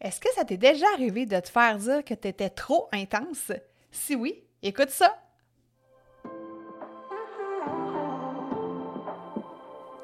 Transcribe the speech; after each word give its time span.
Est-ce 0.00 0.18
que 0.18 0.32
ça 0.34 0.44
t'est 0.46 0.56
déjà 0.56 0.86
arrivé 0.94 1.26
de 1.26 1.38
te 1.38 1.50
faire 1.50 1.76
dire 1.76 2.02
que 2.02 2.14
tu 2.14 2.28
étais 2.28 2.48
trop 2.48 2.88
intense? 2.90 3.52
Si 3.92 4.16
oui, 4.16 4.42
écoute 4.62 4.88
ça. 4.88 5.14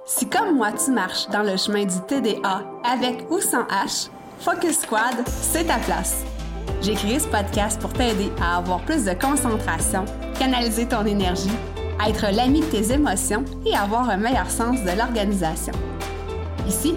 Si 0.05 0.29
comme 0.29 0.57
moi 0.57 0.73
tu 0.73 0.91
marches 0.91 1.29
dans 1.29 1.43
le 1.43 1.57
chemin 1.57 1.87
du 1.87 1.99
TDA 2.07 2.63
avec 2.85 3.31
ou 3.31 3.41
sans 3.41 3.65
H, 3.65 4.11
Focus 4.39 4.81
Squad, 4.81 5.27
c'est 5.27 5.65
ta 5.65 5.79
place. 5.79 6.25
J'ai 6.83 6.95
créé 6.95 7.19
ce 7.19 7.29
podcast 7.29 7.81
pour 7.81 7.95
t'aider 7.95 8.31
à 8.43 8.59
avoir 8.59 8.85
plus 8.85 9.07
de 9.07 9.15
concentration, 9.15 10.05
canaliser 10.39 10.87
ton 10.87 11.07
énergie, 11.07 11.57
être 12.07 12.27
l'ami 12.35 12.61
de 12.61 12.67
tes 12.67 12.93
émotions 12.93 13.47
et 13.65 13.75
avoir 13.75 14.11
un 14.11 14.19
meilleur 14.19 14.51
sens 14.51 14.83
de 14.83 14.91
l'organisation. 14.91 15.73
Ici, 16.69 16.97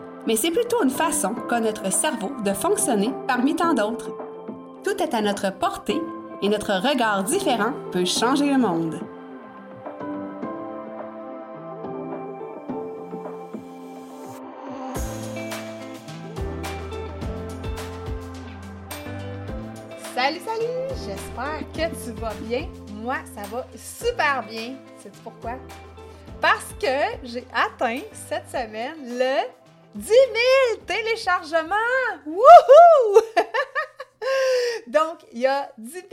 mais 0.27 0.35
c'est 0.35 0.51
plutôt 0.51 0.83
une 0.83 0.89
façon 0.89 1.33
qu'a 1.49 1.59
notre 1.59 1.91
cerveau 1.91 2.31
de 2.43 2.53
fonctionner 2.53 3.11
parmi 3.27 3.55
tant 3.55 3.73
d'autres. 3.73 4.11
Tout 4.83 5.01
est 5.01 5.13
à 5.13 5.21
notre 5.21 5.51
portée 5.51 6.01
et 6.41 6.49
notre 6.49 6.73
regard 6.73 7.23
différent 7.23 7.73
peut 7.91 8.05
changer 8.05 8.45
le 8.51 8.57
monde. 8.57 8.99
Salut, 20.13 20.39
salut! 20.45 20.67
J'espère 21.05 21.61
que 21.73 22.05
tu 22.05 22.11
vas 22.19 22.33
bien. 22.41 22.67
Moi, 22.95 23.15
ça 23.35 23.41
va 23.49 23.65
super 23.75 24.43
bien. 24.47 24.75
Sais-tu 24.97 25.17
pourquoi? 25.23 25.53
Parce 26.39 26.73
que 26.79 27.17
j'ai 27.23 27.45
atteint 27.53 28.01
cette 28.13 28.49
semaine 28.49 28.97
le 29.17 29.60
10 29.95 30.07
000 30.07 30.85
téléchargements! 30.87 31.75
Wouhou! 32.25 33.21
Donc, 34.87 35.25
il 35.33 35.39
y 35.39 35.47
a 35.47 35.69
10 35.77 35.91
000 35.91 36.05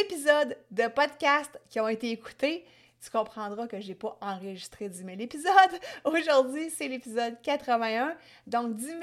épisodes 0.00 0.56
de 0.70 0.86
podcast 0.88 1.60
qui 1.68 1.78
ont 1.78 1.88
été 1.88 2.10
écoutés. 2.10 2.64
Tu 3.04 3.10
comprendras 3.10 3.66
que 3.66 3.78
je 3.80 3.88
n'ai 3.88 3.94
pas 3.94 4.16
enregistré 4.22 4.88
10 4.88 4.96
000 4.96 5.10
épisodes. 5.18 5.52
Aujourd'hui, 6.04 6.70
c'est 6.70 6.88
l'épisode 6.88 7.36
81. 7.42 8.16
Donc, 8.46 8.76
10 8.76 8.86
000, 8.86 9.00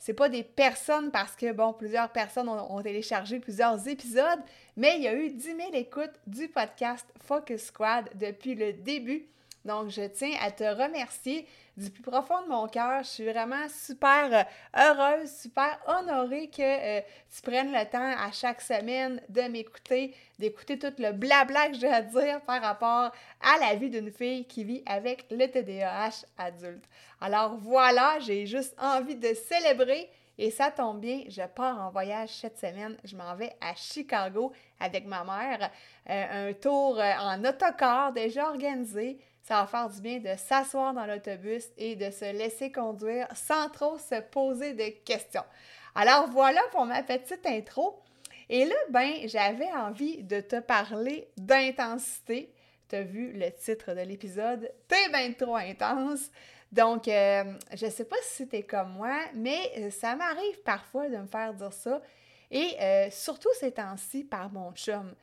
c'est 0.00 0.14
pas 0.14 0.28
des 0.28 0.42
personnes 0.42 1.12
parce 1.12 1.36
que, 1.36 1.52
bon, 1.52 1.74
plusieurs 1.74 2.08
personnes 2.10 2.48
ont, 2.48 2.76
ont, 2.76 2.82
téléchargé 2.82 3.38
plusieurs 3.38 3.86
épisodes, 3.86 4.40
mais 4.76 4.96
il 4.96 5.04
y 5.04 5.08
a 5.08 5.14
eu 5.14 5.30
10 5.30 5.44
000 5.44 5.58
écoutes 5.74 6.18
du 6.26 6.48
podcast 6.48 7.06
Focus 7.24 7.66
Squad 7.66 8.10
depuis 8.16 8.56
le 8.56 8.72
début. 8.72 9.28
Donc, 9.64 9.88
je 9.88 10.02
tiens 10.02 10.36
à 10.42 10.50
te 10.50 10.64
remercier 10.64 11.46
du 11.76 11.90
plus 11.90 12.02
profond 12.02 12.42
de 12.42 12.48
mon 12.48 12.68
cœur. 12.68 13.02
Je 13.02 13.08
suis 13.08 13.24
vraiment 13.24 13.66
super 13.68 14.28
euh, 14.32 14.42
heureuse, 14.78 15.30
super 15.30 15.78
honorée 15.86 16.48
que 16.48 16.62
euh, 16.62 17.00
tu 17.34 17.42
prennes 17.42 17.72
le 17.72 17.84
temps 17.90 18.14
à 18.18 18.30
chaque 18.30 18.60
semaine 18.60 19.20
de 19.28 19.42
m'écouter, 19.42 20.14
d'écouter 20.38 20.78
tout 20.78 20.92
le 20.98 21.12
blabla 21.12 21.68
que 21.68 21.74
j'ai 21.74 21.88
à 21.88 22.02
dire 22.02 22.40
par 22.42 22.62
rapport 22.62 23.10
à 23.40 23.58
la 23.60 23.74
vie 23.74 23.90
d'une 23.90 24.12
fille 24.12 24.44
qui 24.44 24.64
vit 24.64 24.82
avec 24.86 25.26
le 25.30 25.46
TDAH 25.46 26.26
adulte. 26.38 26.84
Alors 27.20 27.56
voilà, 27.56 28.18
j'ai 28.20 28.46
juste 28.46 28.74
envie 28.78 29.16
de 29.16 29.34
célébrer. 29.34 30.10
Et 30.36 30.50
ça 30.50 30.72
tombe 30.72 31.00
bien, 31.00 31.22
je 31.28 31.42
pars 31.42 31.80
en 31.80 31.90
voyage 31.90 32.30
cette 32.30 32.58
semaine. 32.58 32.96
Je 33.04 33.16
m'en 33.16 33.36
vais 33.36 33.52
à 33.60 33.72
Chicago 33.76 34.52
avec 34.80 35.06
ma 35.06 35.22
mère. 35.22 35.70
Euh, 36.10 36.50
un 36.50 36.52
tour 36.54 36.98
en 36.98 37.44
autocar 37.44 38.12
déjà 38.12 38.48
organisé. 38.48 39.20
Ça 39.44 39.60
va 39.60 39.66
faire 39.66 39.90
du 39.90 40.00
bien 40.00 40.20
de 40.20 40.38
s'asseoir 40.38 40.94
dans 40.94 41.04
l'autobus 41.04 41.66
et 41.76 41.96
de 41.96 42.10
se 42.10 42.32
laisser 42.32 42.72
conduire 42.72 43.28
sans 43.34 43.68
trop 43.68 43.98
se 43.98 44.22
poser 44.22 44.72
de 44.72 44.88
questions. 45.04 45.44
Alors 45.94 46.28
voilà 46.28 46.62
pour 46.72 46.86
ma 46.86 47.02
petite 47.02 47.44
intro. 47.44 48.02
Et 48.48 48.64
là, 48.64 48.74
ben, 48.88 49.12
j'avais 49.26 49.70
envie 49.70 50.22
de 50.22 50.40
te 50.40 50.60
parler 50.60 51.28
d'intensité. 51.36 52.54
Tu 52.88 52.96
as 52.96 53.02
vu 53.02 53.32
le 53.34 53.50
titre 53.52 53.92
de 53.92 54.00
l'épisode, 54.00 54.72
T'es 54.88 55.10
bien 55.10 55.30
trop 55.34 55.56
intense. 55.56 56.30
Donc, 56.72 57.06
euh, 57.06 57.44
je 57.74 57.84
ne 57.84 57.90
sais 57.90 58.04
pas 58.06 58.16
si 58.22 58.36
c'était 58.36 58.62
comme 58.62 58.94
moi, 58.94 59.14
mais 59.34 59.90
ça 59.90 60.16
m'arrive 60.16 60.60
parfois 60.64 61.10
de 61.10 61.18
me 61.18 61.26
faire 61.26 61.52
dire 61.52 61.72
ça. 61.72 62.00
Et 62.50 62.76
euh, 62.80 63.10
surtout 63.10 63.50
ces 63.60 63.72
temps-ci 63.72 64.24
par 64.24 64.50
mon 64.50 64.72
chum. 64.72 65.14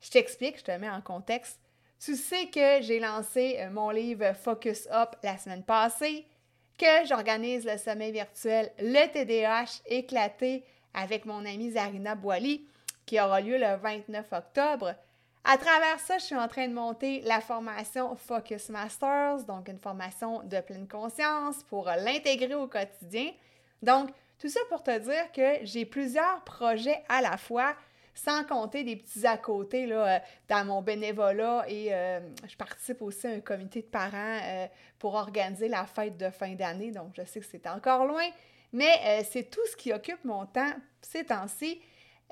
Je 0.00 0.10
t'explique, 0.10 0.58
je 0.58 0.64
te 0.64 0.72
mets 0.72 0.90
en 0.90 1.00
contexte. 1.00 1.60
Tu 2.02 2.16
sais 2.16 2.46
que 2.46 2.80
j'ai 2.80 2.98
lancé 2.98 3.58
euh, 3.58 3.68
mon 3.70 3.90
livre 3.90 4.32
Focus 4.32 4.88
Up 4.90 5.16
la 5.22 5.36
semaine 5.36 5.62
passée, 5.62 6.24
que 6.78 7.06
j'organise 7.06 7.66
le 7.66 7.76
sommet 7.76 8.10
virtuel 8.10 8.72
Le 8.78 9.06
TDAH 9.12 9.82
éclaté 9.84 10.64
avec 10.94 11.26
mon 11.26 11.44
amie 11.44 11.72
Zarina 11.72 12.14
Boily, 12.14 12.64
qui 13.04 13.20
aura 13.20 13.42
lieu 13.42 13.58
le 13.58 13.76
29 13.76 14.32
octobre. 14.32 14.94
À 15.44 15.58
travers 15.58 16.00
ça, 16.00 16.16
je 16.16 16.24
suis 16.24 16.36
en 16.36 16.48
train 16.48 16.68
de 16.68 16.72
monter 16.72 17.20
la 17.26 17.42
formation 17.42 18.16
Focus 18.16 18.70
Masters, 18.70 19.44
donc 19.44 19.68
une 19.68 19.78
formation 19.78 20.42
de 20.44 20.58
pleine 20.60 20.88
conscience 20.88 21.62
pour 21.64 21.84
l'intégrer 21.84 22.54
au 22.54 22.66
quotidien. 22.66 23.30
Donc, 23.82 24.08
tout 24.38 24.48
ça 24.48 24.60
pour 24.70 24.82
te 24.82 24.98
dire 24.98 25.30
que 25.32 25.66
j'ai 25.66 25.84
plusieurs 25.84 26.40
projets 26.44 27.04
à 27.10 27.20
la 27.20 27.36
fois, 27.36 27.74
sans 28.24 28.44
compter 28.44 28.84
des 28.84 28.96
petits 28.96 29.26
à 29.26 29.38
côté 29.38 29.86
là, 29.86 30.22
dans 30.48 30.64
mon 30.64 30.82
bénévolat 30.82 31.64
et 31.68 31.92
euh, 31.92 32.20
je 32.46 32.56
participe 32.56 33.00
aussi 33.02 33.26
à 33.26 33.30
un 33.30 33.40
comité 33.40 33.80
de 33.80 33.86
parents 33.86 34.38
euh, 34.42 34.66
pour 34.98 35.14
organiser 35.14 35.68
la 35.68 35.86
fête 35.86 36.16
de 36.16 36.30
fin 36.30 36.54
d'année. 36.54 36.90
Donc, 36.90 37.12
je 37.16 37.24
sais 37.24 37.40
que 37.40 37.46
c'est 37.46 37.66
encore 37.66 38.04
loin, 38.04 38.26
mais 38.72 38.92
euh, 39.04 39.22
c'est 39.30 39.50
tout 39.50 39.64
ce 39.70 39.76
qui 39.76 39.92
occupe 39.92 40.22
mon 40.24 40.44
temps 40.46 40.72
ces 41.00 41.24
temps-ci. 41.24 41.80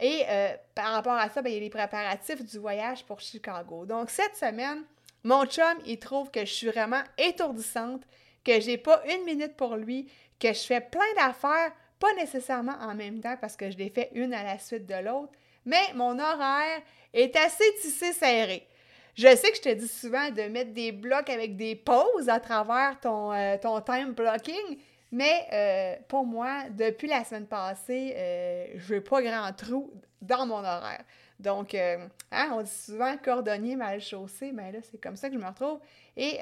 Et 0.01 0.25
euh, 0.29 0.55
par 0.75 0.93
rapport 0.93 1.15
à 1.15 1.29
ça, 1.29 1.43
ben, 1.43 1.51
il 1.51 1.55
y 1.55 1.57
a 1.57 1.61
les 1.61 1.71
préparatifs 1.71 2.45
du 2.45 2.59
voyage 2.59 3.05
pour 3.05 3.21
Chicago. 3.21 3.87
Donc, 3.87 4.11
cette 4.11 4.37
semaine, 4.37 4.85
mon 5.25 5.45
chum, 5.47 5.79
il 5.87 5.99
trouve 5.99 6.31
que 6.31 6.41
je 6.41 6.53
suis 6.53 6.69
vraiment 6.69 7.03
étourdissante, 7.17 8.03
que 8.45 8.61
j'ai 8.61 8.79
pas 8.79 9.03
une 9.07 9.25
minute 9.25 9.57
pour 9.57 9.77
lui, 9.77 10.11
que 10.39 10.49
je 10.49 10.61
fais 10.61 10.81
plein 10.81 11.13
d'affaires, 11.17 11.73
pas 11.99 12.13
nécessairement 12.15 12.77
en 12.81 12.95
même 12.95 13.21
temps 13.21 13.37
parce 13.41 13.57
que 13.57 13.71
je 13.71 13.77
les 13.79 13.91
fais 13.91 14.11
une 14.15 14.33
à 14.33 14.45
la 14.45 14.59
suite 14.59 14.87
de 14.87 14.95
l'autre, 14.95 15.33
mais 15.69 15.93
mon 15.95 16.19
horaire 16.19 16.81
est 17.13 17.37
assez 17.37 17.75
tissé 17.83 18.13
serré. 18.15 18.67
Je 19.15 19.29
sais 19.37 19.51
que 19.51 19.57
je 19.57 19.63
te 19.63 19.75
dis 19.75 19.89
souvent 19.89 20.31
de 20.31 20.43
mettre 20.43 20.73
des 20.73 20.93
blocs 20.93 21.29
avec 21.29 21.57
des 21.57 21.75
pauses 21.77 22.29
à 22.29 22.41
travers 22.41 22.99
ton, 23.01 23.33
euh, 23.33 23.59
ton 23.59 23.81
time 23.83 24.13
blocking, 24.13 24.79
mais 25.13 25.47
euh, 25.53 25.97
pour 26.09 26.25
moi, 26.25 26.65
depuis 26.71 27.09
la 27.09 27.23
semaine 27.25 27.47
passée, 27.47 28.15
euh, 28.17 28.67
je 28.77 28.95
n'ai 28.95 29.01
pas 29.01 29.21
grand 29.21 29.53
trou 29.53 29.93
dans 30.23 30.47
mon 30.47 30.59
horaire. 30.59 31.05
Donc, 31.39 31.75
hein, 31.75 32.09
on 32.53 32.63
dit 32.63 32.71
souvent 32.71 33.17
cordonnier 33.17 33.77
mal 33.77 34.01
chaussé, 34.01 34.51
mais 34.53 34.73
là, 34.73 34.79
c'est 34.83 35.01
comme 35.01 35.17
ça 35.17 35.29
que 35.29 35.35
je 35.35 35.39
me 35.39 35.47
retrouve. 35.47 35.79
Et 36.17 36.41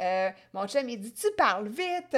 mon 0.55 0.67
chum, 0.67 0.89
il 0.89 0.99
dit 0.99 1.13
Tu 1.13 1.27
parles 1.37 1.69
vite, 1.69 2.17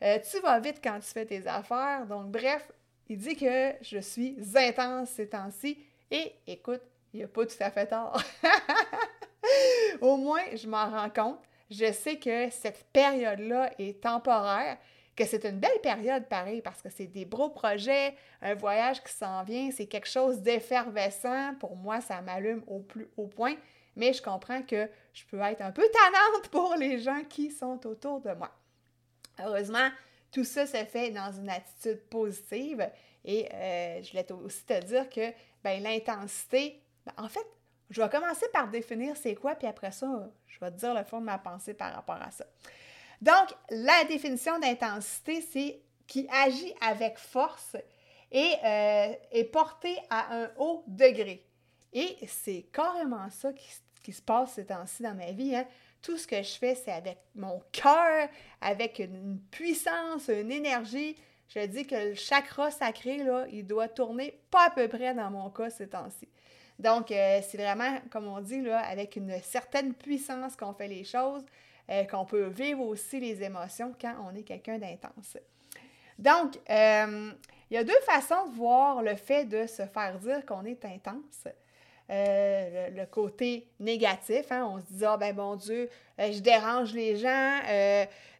tu 0.00 0.40
vas 0.40 0.60
vite 0.60 0.80
quand 0.82 1.00
tu 1.00 1.08
fais 1.12 1.26
tes 1.26 1.44
affaires. 1.48 2.06
Donc, 2.06 2.26
bref, 2.26 2.70
il 3.08 3.18
dit 3.18 3.34
que 3.34 3.72
je 3.82 3.98
suis 3.98 4.36
intense 4.54 5.10
ces 5.10 5.28
temps-ci. 5.28 5.76
Et 6.10 6.34
écoute, 6.46 6.82
il 7.12 7.22
a 7.24 7.28
pas 7.28 7.46
tout 7.46 7.56
à 7.60 7.70
fait 7.70 7.86
tort. 7.86 8.20
Au 10.00 10.16
moins, 10.16 10.42
je 10.54 10.66
m'en 10.68 10.90
rends 10.90 11.10
compte. 11.10 11.40
Je 11.70 11.92
sais 11.92 12.18
que 12.18 12.50
cette 12.50 12.84
période-là 12.92 13.72
est 13.78 14.02
temporaire 14.02 14.78
que 15.20 15.26
c'est 15.26 15.44
une 15.44 15.60
belle 15.60 15.80
période 15.82 16.26
pareil 16.28 16.62
parce 16.62 16.80
que 16.80 16.88
c'est 16.88 17.06
des 17.06 17.26
beaux 17.26 17.50
projets, 17.50 18.14
un 18.40 18.54
voyage 18.54 19.02
qui 19.02 19.12
s'en 19.12 19.42
vient, 19.42 19.70
c'est 19.70 19.86
quelque 19.86 20.08
chose 20.08 20.40
d'effervescent. 20.40 21.54
Pour 21.60 21.76
moi, 21.76 22.00
ça 22.00 22.22
m'allume 22.22 22.62
au 22.66 22.80
plus 22.80 23.08
haut 23.18 23.26
point, 23.26 23.54
mais 23.96 24.14
je 24.14 24.22
comprends 24.22 24.62
que 24.62 24.88
je 25.12 25.24
peux 25.26 25.38
être 25.40 25.60
un 25.60 25.72
peu 25.72 25.86
tannante 25.92 26.48
pour 26.50 26.74
les 26.76 26.98
gens 26.98 27.22
qui 27.28 27.50
sont 27.50 27.86
autour 27.86 28.20
de 28.20 28.32
moi. 28.32 28.50
Heureusement, 29.38 29.90
tout 30.30 30.44
ça 30.44 30.66
se 30.66 30.84
fait 30.84 31.10
dans 31.10 31.32
une 31.32 31.50
attitude 31.50 32.00
positive 32.08 32.88
et 33.24 33.48
euh, 33.52 34.02
je 34.02 34.10
voulais 34.10 34.32
aussi 34.32 34.64
te 34.64 34.84
dire 34.84 35.08
que 35.08 35.32
ben, 35.62 35.82
l'intensité, 35.82 36.80
ben, 37.04 37.12
en 37.16 37.28
fait, 37.28 37.46
je 37.90 38.00
vais 38.00 38.08
commencer 38.08 38.46
par 38.52 38.68
définir 38.68 39.16
c'est 39.16 39.34
quoi, 39.34 39.54
puis 39.54 39.66
après 39.66 39.90
ça, 39.90 40.30
je 40.46 40.58
vais 40.60 40.70
te 40.70 40.76
dire 40.76 40.94
le 40.94 41.04
fond 41.04 41.20
de 41.20 41.26
ma 41.26 41.38
pensée 41.38 41.74
par 41.74 41.92
rapport 41.92 42.20
à 42.20 42.30
ça. 42.30 42.46
Donc, 43.20 43.54
la 43.70 44.04
définition 44.04 44.58
d'intensité, 44.58 45.42
c'est 45.42 45.80
qui 46.06 46.26
agit 46.30 46.74
avec 46.80 47.18
force 47.18 47.76
et 48.32 48.54
euh, 48.64 49.12
est 49.32 49.44
porté 49.44 49.96
à 50.08 50.34
un 50.34 50.50
haut 50.58 50.84
degré. 50.86 51.44
Et 51.92 52.16
c'est 52.26 52.66
carrément 52.72 53.28
ça 53.30 53.52
qui, 53.52 54.12
se 54.12 54.22
passe 54.22 54.54
ces 54.54 54.66
temps-ci 54.66 55.02
dans 55.02 55.14
ma 55.14 55.32
vie. 55.32 55.54
Hein. 55.54 55.66
Tout 56.02 56.16
ce 56.16 56.26
que 56.26 56.42
je 56.42 56.52
fais, 56.52 56.74
c'est 56.74 56.92
avec 56.92 57.18
mon 57.34 57.62
cœur, 57.72 58.28
avec 58.60 58.98
une 58.98 59.38
puissance, 59.50 60.28
une 60.28 60.50
énergie. 60.50 61.16
Je 61.48 61.66
dis 61.66 61.86
que 61.86 62.10
le 62.10 62.14
chakra 62.14 62.70
sacré, 62.70 63.20
il 63.52 63.66
doit 63.66 63.88
tourner 63.88 64.38
pas 64.50 64.66
à 64.66 64.70
peu 64.70 64.88
près 64.88 65.14
dans 65.14 65.30
mon 65.30 65.50
cas 65.50 65.68
ces 65.70 65.88
temps-ci. 65.88 66.28
Donc, 66.78 67.10
euh, 67.10 67.40
c'est 67.46 67.58
vraiment, 67.58 67.98
comme 68.10 68.26
on 68.26 68.40
dit, 68.40 68.62
là, 68.62 68.80
avec 68.80 69.16
une 69.16 69.38
certaine 69.42 69.92
puissance 69.92 70.56
qu'on 70.56 70.72
fait 70.72 70.88
les 70.88 71.04
choses, 71.04 71.44
euh, 71.90 72.04
qu'on 72.04 72.24
peut 72.24 72.46
vivre 72.46 72.80
aussi 72.80 73.20
les 73.20 73.42
émotions 73.42 73.92
quand 74.00 74.14
on 74.24 74.34
est 74.34 74.44
quelqu'un 74.44 74.78
d'intense. 74.78 75.36
Donc, 76.18 76.58
euh, 76.70 77.32
il 77.70 77.74
y 77.74 77.76
a 77.76 77.84
deux 77.84 78.00
façons 78.06 78.46
de 78.48 78.54
voir 78.54 79.02
le 79.02 79.14
fait 79.16 79.44
de 79.44 79.66
se 79.66 79.84
faire 79.86 80.18
dire 80.18 80.46
qu'on 80.46 80.64
est 80.64 80.82
intense. 80.86 81.44
Le, 82.10 83.04
côté 83.06 83.68
négatif, 83.78 84.50
hein, 84.50 84.68
on 84.68 84.80
se 84.80 84.92
dit, 84.92 85.04
ah 85.04 85.16
ben 85.16 85.34
bon 85.34 85.56
Dieu, 85.56 85.88
je 86.18 86.40
dérange 86.40 86.92
les 86.92 87.16
gens, 87.16 87.60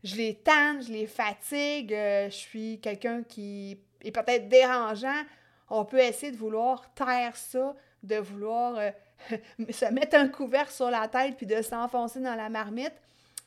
je 0.03 0.17
les 0.17 0.35
tanne, 0.35 0.83
je 0.83 0.93
les 0.93 1.07
fatigue, 1.07 1.91
je 1.91 2.31
suis 2.31 2.81
quelqu'un 2.81 3.23
qui 3.23 3.79
est 4.03 4.11
peut-être 4.11 4.49
dérangeant. 4.49 5.23
On 5.69 5.85
peut 5.85 6.01
essayer 6.01 6.33
de 6.33 6.37
vouloir 6.37 6.93
taire 6.95 7.37
ça, 7.37 7.75
de 8.03 8.17
vouloir 8.17 8.77
euh, 8.79 8.91
se 9.71 9.85
mettre 9.87 10.17
un 10.17 10.29
couvert 10.29 10.71
sur 10.71 10.91
la 10.91 11.07
tête 11.09 11.37
puis 11.37 11.47
de 11.47 11.63
s'enfoncer 11.63 12.21
dans 12.21 12.35
la 12.35 12.49
marmite. 12.49 12.95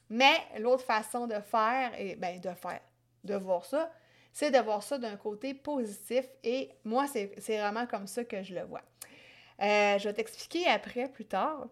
Mais 0.10 0.36
l'autre 0.60 0.84
façon 0.84 1.28
de 1.28 1.40
faire, 1.40 1.92
et 1.98 2.16
ben 2.16 2.40
de 2.40 2.50
faire, 2.54 2.82
de 3.24 3.36
voir 3.36 3.66
ça, 3.66 3.92
c'est 4.32 4.52
de 4.52 4.60
voir 4.60 4.84
ça 4.84 4.98
d'un 4.98 5.16
côté 5.16 5.54
positif. 5.54 6.26
Et 6.44 6.70
moi, 6.84 7.08
c'est 7.08 7.58
vraiment 7.58 7.86
comme 7.88 8.08
ça 8.08 8.24
que 8.24 8.42
je 8.44 8.54
le 8.54 8.62
vois. 8.62 8.82
Euh, 9.64 9.98
je 9.98 10.10
vais 10.10 10.14
t'expliquer 10.14 10.68
après, 10.68 11.08
plus 11.08 11.26
tard. 11.26 11.68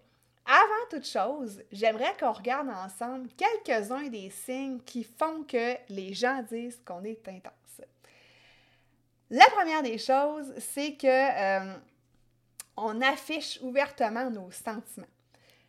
Avant 0.45 0.89
toute 0.89 1.05
chose, 1.05 1.61
j'aimerais 1.71 2.15
qu'on 2.19 2.31
regarde 2.31 2.69
ensemble 2.69 3.29
quelques-uns 3.37 4.07
des 4.07 4.29
signes 4.29 4.79
qui 4.81 5.03
font 5.03 5.43
que 5.43 5.75
les 5.89 6.13
gens 6.13 6.43
disent 6.49 6.81
qu'on 6.85 7.03
est 7.03 7.27
intense. 7.27 7.81
La 9.29 9.45
première 9.45 9.83
des 9.83 9.97
choses, 9.97 10.53
c'est 10.57 10.93
que 10.95 11.07
euh, 11.07 11.73
on 12.75 13.01
affiche 13.01 13.59
ouvertement 13.61 14.29
nos 14.29 14.51
sentiments. 14.51 15.07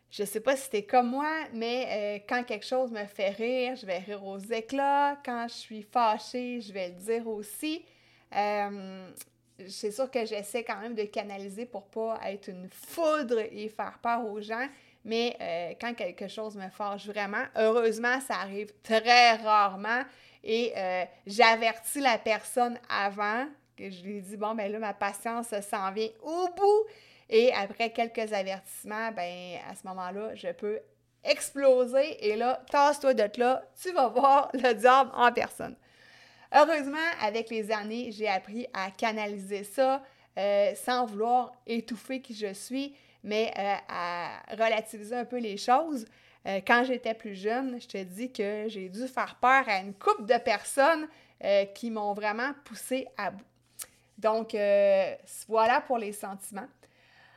Je 0.09 0.23
ne 0.23 0.27
sais 0.27 0.41
pas 0.41 0.55
si 0.55 0.67
c'est 0.71 0.83
comme 0.83 1.09
moi, 1.09 1.31
mais 1.53 1.87
euh, 1.89 2.25
quand 2.27 2.43
quelque 2.43 2.65
chose 2.65 2.91
me 2.91 3.05
fait 3.05 3.29
rire, 3.29 3.75
je 3.75 3.85
vais 3.85 3.99
rire 3.99 4.23
aux 4.23 4.37
éclats. 4.37 5.17
Quand 5.25 5.47
je 5.47 5.53
suis 5.55 5.81
fâchée, 5.81 6.61
je 6.61 6.71
vais 6.71 6.89
le 6.89 6.95
dire 6.95 7.27
aussi. 7.27 7.83
C'est 9.67 9.91
sûr 9.91 10.09
que 10.09 10.25
j'essaie 10.25 10.63
quand 10.63 10.79
même 10.79 10.95
de 10.95 11.03
canaliser 11.03 11.65
pour 11.65 11.83
pas 11.87 12.19
être 12.25 12.49
une 12.49 12.69
foudre 12.69 13.39
et 13.39 13.69
faire 13.69 13.99
peur 14.01 14.25
aux 14.25 14.41
gens. 14.41 14.67
Mais 15.05 15.35
euh, 15.41 15.73
quand 15.79 15.93
quelque 15.93 16.27
chose 16.27 16.55
me 16.55 16.69
fâche 16.69 17.07
vraiment, 17.07 17.43
heureusement, 17.55 18.19
ça 18.21 18.35
arrive 18.35 18.71
très 18.83 19.35
rarement. 19.35 20.03
Et 20.45 20.73
j'avertis 21.25 22.01
la 22.01 22.17
personne 22.17 22.77
avant 22.89 23.45
que 23.77 23.89
je 23.89 24.03
lui 24.03 24.21
dis, 24.21 24.35
bon, 24.35 24.53
ben 24.55 24.71
là, 24.71 24.79
ma 24.79 24.93
patience 24.93 25.53
s'en 25.61 25.91
vient 25.91 26.09
au 26.21 26.49
bout. 26.49 26.85
Et 27.29 27.53
après 27.53 27.91
quelques 27.91 28.33
avertissements, 28.33 29.11
ben 29.11 29.57
à 29.69 29.75
ce 29.75 29.87
moment-là, 29.87 30.35
je 30.35 30.49
peux 30.49 30.79
exploser. 31.23 32.27
Et 32.27 32.35
là, 32.35 32.61
tasse-toi 32.69 33.13
de 33.13 33.39
là, 33.39 33.63
tu 33.81 33.91
vas 33.91 34.07
voir 34.07 34.49
le 34.53 34.73
diable 34.73 35.11
en 35.15 35.31
personne. 35.31 35.75
Heureusement, 36.55 36.97
avec 37.19 37.49
les 37.49 37.71
années, 37.71 38.11
j'ai 38.11 38.27
appris 38.27 38.67
à 38.73 38.91
canaliser 38.91 39.63
ça 39.63 40.03
euh, 40.37 40.75
sans 40.75 41.05
vouloir 41.05 41.51
étouffer 41.65 42.21
qui 42.21 42.35
je 42.35 42.53
suis, 42.53 42.95
mais 43.23 43.51
euh, 43.57 43.75
à 43.89 44.39
relativiser 44.51 45.15
un 45.15 45.25
peu 45.25 45.39
les 45.39 45.57
choses. 45.57 46.05
Euh, 46.45 46.59
quand 46.65 46.83
j'étais 46.83 47.15
plus 47.15 47.33
jeune, 47.33 47.81
je 47.81 47.87
te 47.87 48.03
dis 48.03 48.31
que 48.31 48.65
j'ai 48.67 48.87
dû 48.89 49.07
faire 49.07 49.35
peur 49.41 49.63
à 49.67 49.79
une 49.79 49.93
couple 49.93 50.25
de 50.25 50.37
personnes 50.37 51.07
qui 51.75 51.91
m'ont 51.91 52.13
vraiment 52.13 52.53
poussé 52.63 53.05
à 53.17 53.29
bout. 53.29 53.43
Donc, 54.17 54.55
voilà 55.49 55.81
pour 55.81 55.97
les 55.97 56.13
sentiments. 56.13 56.69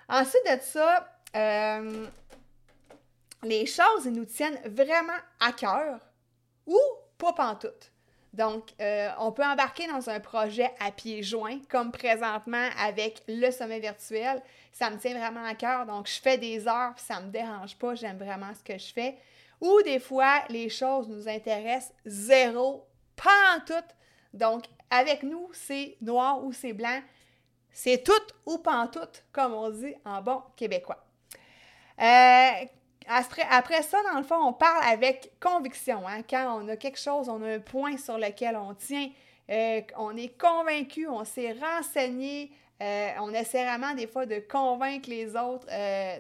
Ensuite 0.09 0.45
de 0.45 0.61
ça, 0.63 1.09
les 3.43 3.67
choses 3.67 4.07
nous 4.07 4.27
tiennent 4.27 4.61
vraiment 4.65 5.19
à 5.41 5.51
cœur 5.51 5.99
ou 6.67 6.79
pas 7.19 7.33
pantoute. 7.33 7.91
Donc, 8.37 8.75
euh, 8.83 9.09
on 9.19 9.33
peut 9.33 9.45
embarquer 9.45 9.87
dans 9.87 10.11
un 10.11 10.21
projet 10.21 10.71
à 10.79 10.91
pieds 10.91 11.23
joints, 11.23 11.59
comme 11.71 11.91
présentement 11.91 12.69
avec 12.79 13.23
le 13.29 13.51
sommet 13.51 13.81
virtuel. 13.81 14.43
Ça 14.73 14.91
me 14.91 14.99
tient 14.99 15.19
vraiment 15.19 15.43
à 15.43 15.55
cœur. 15.55 15.87
Donc, 15.87 16.07
je 16.07 16.21
fais 16.21 16.37
des 16.37 16.69
heures, 16.69 16.93
puis 16.95 17.05
ça 17.05 17.19
ne 17.19 17.27
me 17.27 17.31
dérange 17.31 17.77
pas. 17.79 17.95
J'aime 17.95 18.19
vraiment 18.19 18.53
ce 18.53 18.63
que 18.63 18.77
je 18.79 18.93
fais. 18.93 19.17
Ou 19.63 19.81
des 19.83 19.99
fois, 19.99 20.43
les 20.51 20.69
choses 20.69 21.09
nous 21.09 21.27
intéressent 21.27 21.95
zéro, 22.05 22.87
pantoute. 23.17 23.97
Donc, 24.35 24.65
avec 24.91 25.23
nous, 25.23 25.49
c'est 25.55 25.97
noir 26.03 26.45
ou 26.45 26.53
c'est 26.53 26.75
blanc. 26.75 27.01
C'est 27.73 28.05
tout 28.05 28.13
ou 28.45 28.59
pantoute, 28.59 29.25
comme 29.33 29.55
on 29.55 29.71
dit 29.71 29.95
en 30.05 30.21
bon 30.21 30.43
québécois. 30.57 31.03
Euh, 32.03 32.67
après 33.09 33.83
ça, 33.83 33.99
dans 34.13 34.19
le 34.19 34.25
fond, 34.25 34.37
on 34.37 34.53
parle 34.53 34.85
avec 34.85 35.33
conviction. 35.41 36.07
Hein. 36.07 36.23
Quand 36.29 36.61
on 36.61 36.69
a 36.69 36.77
quelque 36.77 36.99
chose, 36.99 37.29
on 37.29 37.43
a 37.43 37.55
un 37.55 37.61
point 37.61 37.97
sur 37.97 38.19
lequel 38.19 38.57
on 38.57 38.75
tient, 38.75 39.09
euh, 39.51 39.81
on 39.97 40.17
est 40.17 40.37
convaincu, 40.37 41.07
on 41.09 41.25
s'est 41.25 41.53
renseigné, 41.53 42.51
euh, 42.83 43.11
on 43.21 43.33
essaie 43.33 43.65
vraiment 43.65 43.95
des 43.95 44.07
fois 44.07 44.27
de 44.27 44.41
convaincre 44.41 45.09
les 45.09 45.37
autres. 45.37 45.67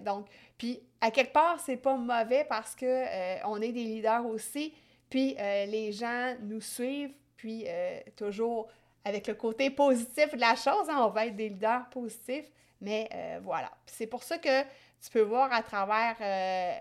donc, 0.04 0.26
puis 0.56 0.80
à 1.00 1.10
quelque 1.10 1.32
part, 1.32 1.60
c'est 1.60 1.76
pas 1.76 1.96
mauvais 1.96 2.46
parce 2.48 2.74
que 2.74 3.44
on 3.46 3.60
est 3.60 3.72
des 3.72 3.84
leaders 3.84 4.26
aussi, 4.26 4.72
puis 5.10 5.36
les 5.38 5.92
gens 5.92 6.34
nous 6.42 6.60
suivent, 6.60 7.12
puis 7.36 7.64
euh, 7.68 8.00
toujours 8.16 8.68
avec 9.04 9.26
le 9.28 9.34
côté 9.34 9.70
positif 9.70 10.34
de 10.34 10.40
la 10.40 10.56
chose, 10.56 10.88
hein, 10.88 11.04
on 11.06 11.10
va 11.10 11.26
être 11.26 11.36
des 11.36 11.48
leaders 11.48 11.88
positifs, 11.90 12.50
mais 12.80 13.08
euh, 13.12 13.38
voilà. 13.42 13.70
C'est 13.86 14.06
pour 14.06 14.22
ça 14.22 14.38
que 14.38 14.62
tu 14.62 15.10
peux 15.12 15.20
voir 15.20 15.52
à 15.52 15.62
travers 15.62 16.16
euh, 16.20 16.72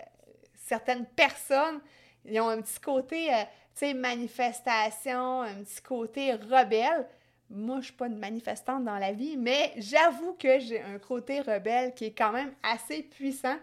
certaines 0.54 1.06
personnes, 1.06 1.80
ils 2.24 2.40
ont 2.40 2.48
un 2.48 2.60
petit 2.60 2.80
côté, 2.80 3.28
tu 3.28 3.44
sais, 3.74 3.94
manifestation, 3.94 5.42
un 5.42 5.62
petit 5.62 5.80
côté 5.80 6.32
rebelle. 6.32 7.06
Moi, 7.48 7.76
je 7.78 7.86
suis 7.86 7.92
pas 7.92 8.08
une 8.08 8.18
manifestante 8.18 8.84
dans 8.84 8.98
la 8.98 9.12
vie, 9.12 9.36
mais 9.36 9.72
j'avoue 9.76 10.32
que 10.34 10.58
j'ai 10.58 10.80
un 10.80 10.98
côté 10.98 11.40
rebelle 11.40 11.94
qui 11.94 12.06
est 12.06 12.14
quand 12.18 12.32
même 12.32 12.52
assez 12.64 13.02
puissant. 13.02 13.56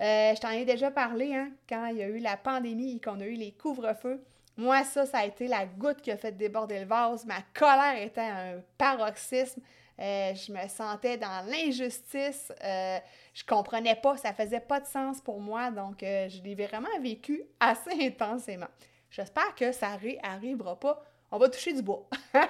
je 0.00 0.40
t'en 0.40 0.50
ai 0.50 0.64
déjà 0.64 0.90
parlé, 0.90 1.32
hein, 1.32 1.50
quand 1.68 1.86
il 1.86 1.98
y 1.98 2.02
a 2.02 2.08
eu 2.08 2.18
la 2.18 2.36
pandémie 2.36 2.96
et 2.96 3.00
qu'on 3.00 3.20
a 3.20 3.26
eu 3.26 3.34
les 3.34 3.52
couvre-feux. 3.52 4.20
Moi, 4.56 4.84
ça, 4.84 5.06
ça 5.06 5.18
a 5.18 5.24
été 5.24 5.48
la 5.48 5.64
goutte 5.64 6.02
qui 6.02 6.10
a 6.10 6.16
fait 6.16 6.32
déborder 6.32 6.80
le 6.80 6.86
vase. 6.86 7.24
Ma 7.24 7.40
colère 7.54 7.96
était 8.00 8.20
un 8.20 8.60
paroxysme. 8.76 9.62
Euh, 10.02 10.34
je 10.34 10.52
me 10.52 10.68
sentais 10.68 11.16
dans 11.16 11.46
l'injustice. 11.46 12.52
Euh, 12.64 12.98
je 13.32 13.44
comprenais 13.44 13.94
pas, 13.94 14.16
ça 14.16 14.32
faisait 14.32 14.60
pas 14.60 14.80
de 14.80 14.86
sens 14.86 15.20
pour 15.20 15.40
moi. 15.40 15.70
Donc, 15.70 16.02
euh, 16.02 16.28
je 16.28 16.42
l'ai 16.42 16.54
vraiment 16.56 17.00
vécu 17.00 17.42
assez 17.60 18.04
intensément. 18.04 18.66
J'espère 19.10 19.54
que 19.54 19.70
ça 19.70 19.96
n'arrivera 20.22 20.78
pas. 20.78 21.04
On 21.30 21.38
va 21.38 21.48
toucher 21.48 21.72
du 21.72 21.82
bois. 21.82 22.08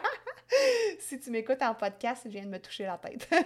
si 0.98 1.20
tu 1.20 1.30
m'écoutes 1.30 1.60
en 1.62 1.74
podcast, 1.74 2.22
je 2.24 2.30
viens 2.30 2.44
de 2.44 2.48
me 2.48 2.58
toucher 2.58 2.84
la 2.84 2.98
tête. 2.98 3.28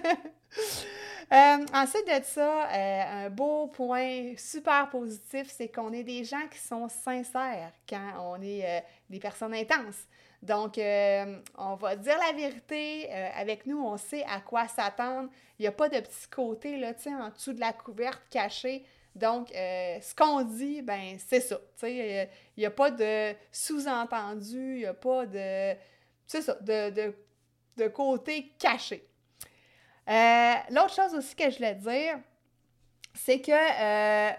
Euh, 1.33 1.67
ensuite 1.75 2.07
de 2.07 2.23
ça, 2.23 2.69
un 2.71 3.31
beau 3.31 3.67
point 3.67 4.35
super 4.37 4.89
positif, 4.89 5.49
c'est 5.51 5.67
qu'on 5.67 5.93
est 5.93 6.05
des 6.05 6.23
gens 6.23 6.47
qui 6.49 6.59
sont 6.61 6.89
sincères 6.89 7.73
quand 7.89 8.13
on 8.21 8.41
est 8.41 8.85
des 9.11 9.19
personnes 9.19 9.53
intenses. 9.53 10.07
Donc, 10.47 10.79
on 10.79 11.75
va 11.75 11.97
dire 11.97 12.19
la 12.19 12.33
vérité. 12.37 13.11
avec 13.35 13.67
nous, 13.67 13.85
on 13.85 13.97
sait 13.97 14.25
à 14.25 14.41
quoi 14.41 14.69
s'attendre. 14.69 15.29
Il 15.59 15.63
n'y 15.63 15.69
a 15.69 15.73
pas 15.73 15.89
de 15.89 16.01
petit 16.01 16.29
côté, 16.31 16.79
là, 16.79 16.93
en 17.07 17.31
dessous 17.31 17.53
de 17.53 17.61
la 17.61 17.73
couverte 17.73 18.23
cachée. 18.31 18.85
Donc, 19.15 19.49
ce 19.51 20.15
qu'on 20.15 20.43
dit, 20.43 20.83
ben 20.83 21.17
c'est 21.19 21.41
ça. 21.41 21.59
Il 21.83 22.29
n'y 22.57 22.67
a, 22.67 22.71
pas 22.71 22.91
de 22.91 23.35
sous-entendu, 23.51 24.75
il 24.75 24.79
n'y 24.79 24.87
a 24.87 24.95
pas 24.95 25.27
de, 25.27 25.75
c'est 26.27 26.43
ça, 26.43 26.55
de, 26.61 27.13
de 27.77 27.89
côté 27.89 28.53
caché. 28.59 29.07
Euh, 30.09 30.55
l'autre 30.71 30.95
chose 30.95 31.15
aussi 31.15 31.35
que 31.35 31.51
je 31.51 31.57
voulais 31.57 31.75
dire, 31.75 32.19
c'est 33.15 33.41
que 33.41 33.51
euh, 33.53 34.33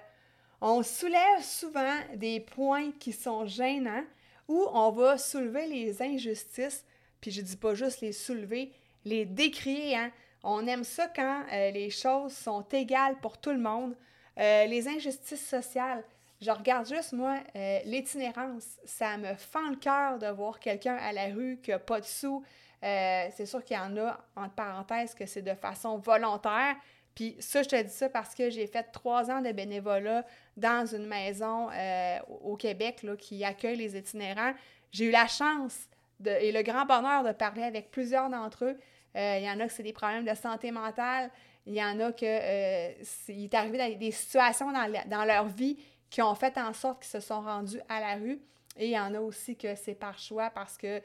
on 0.62 0.82
soulève 0.82 1.42
souvent 1.42 2.00
des 2.16 2.40
points 2.40 2.92
qui 3.00 3.12
sont 3.12 3.46
gênants 3.46 4.04
où 4.48 4.68
on 4.72 4.92
va 4.92 5.18
soulever 5.18 5.68
les 5.68 6.02
injustices, 6.02 6.86
puis 7.22 7.32
je 7.32 7.42
dis 7.42 7.58
pas 7.58 7.74
juste 7.74 8.02
les 8.02 8.12
soulever, 8.12 8.72
les 9.06 9.26
décrier. 9.26 9.96
Hein. 9.96 10.12
On 10.44 10.66
aime 10.68 10.84
ça 10.84 11.08
quand 11.08 11.44
euh, 11.52 11.72
les 11.72 11.90
choses 11.90 12.34
sont 12.34 12.66
égales 12.72 13.18
pour 13.20 13.38
tout 13.38 13.52
le 13.52 13.60
monde. 13.60 13.96
les 14.38 14.88
injustices 14.88 15.48
sociales, 15.48 16.04
je 16.40 16.52
regarde 16.52 16.88
juste, 16.88 17.14
moi, 17.14 17.40
l'itinérance. 17.86 18.78
Ça 18.86 19.18
me 19.18 19.34
fend 19.34 19.70
le 19.72 19.76
cœur 19.76 20.20
de 20.20 20.28
voir 20.28 20.60
quelqu'un 20.60 20.96
à 20.96 21.12
la 21.12 21.26
rue 21.34 21.60
qui 21.64 21.72
n'a 21.72 21.80
pas 21.80 22.00
de 22.00 22.06
sous, 22.06 22.44
euh, 22.84 23.28
c'est 23.36 23.46
sûr 23.46 23.64
qu'il 23.64 23.76
y 23.76 23.80
en 23.80 23.98
a, 23.98 24.20
entre 24.36 24.54
parenthèses, 24.54 25.16
que 25.16 25.26
c'est 25.26 25.42
de 25.42 25.54
façon 25.56 25.98
volontaire. 25.98 26.76
Puis 27.18 27.36
ça, 27.40 27.64
je 27.64 27.70
te 27.70 27.82
dis 27.82 27.90
ça 27.90 28.10
parce 28.10 28.36
que 28.36 28.52
j'ai 28.52 28.68
fait 28.68 28.84
trois 28.94 29.32
ans 29.32 29.42
de 29.42 29.52
bénévolat 29.52 30.24
dans 30.56 30.86
une 30.86 31.08
maison 31.08 31.68
euh, 31.74 32.20
au 32.44 32.56
Québec 32.56 33.02
là, 33.02 33.16
qui 33.18 33.44
accueille 33.44 33.76
les 33.76 33.98
itinérants. 33.98 34.54
J'ai 34.92 35.06
eu 35.06 35.10
la 35.10 35.26
chance 35.26 35.88
et 36.24 36.52
le 36.52 36.62
grand 36.62 36.86
bonheur 36.86 37.24
de 37.24 37.32
parler 37.32 37.64
avec 37.64 37.90
plusieurs 37.90 38.30
d'entre 38.30 38.66
eux. 38.66 38.78
Euh, 39.16 39.38
il 39.40 39.46
y 39.46 39.50
en 39.50 39.60
a 39.60 39.66
que 39.66 39.74
c'est 39.74 39.82
des 39.82 39.94
problèmes 39.94 40.26
de 40.26 40.36
santé 40.36 40.70
mentale. 40.70 41.32
Il 41.66 41.74
y 41.74 41.84
en 41.84 42.00
a 42.02 42.12
que 42.12 42.24
euh, 42.24 42.94
il 43.30 43.46
est 43.46 43.54
arrivé 43.56 43.96
des 43.96 44.12
situations 44.12 44.72
dans, 44.72 44.88
dans, 45.08 45.26
leur 45.26 45.48
vie 45.48 45.76
qui 46.12 46.22
ont 46.22 46.36
fait 46.36 46.56
en 46.60 46.72
sorte 46.72 47.02
qu'ils 47.02 47.10
se 47.10 47.20
sont 47.20 47.42
rendus 47.42 47.82
à 47.90 48.00
la 48.00 48.14
rue. 48.14 48.40
Et 48.78 48.90
il 48.90 48.92
y 48.92 49.00
en 49.00 49.16
a 49.16 49.20
aussi 49.20 49.56
que 49.56 49.74
c'est 49.74 49.96
par 49.96 50.20
choix 50.20 50.52
parce 50.52 50.78
que 50.78 51.02